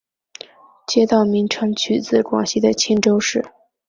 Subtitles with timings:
[0.87, 3.45] 街道名称取自广西的钦州市。